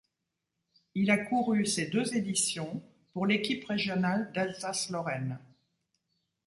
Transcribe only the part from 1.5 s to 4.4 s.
ces deux éditions pour l'équipe régionale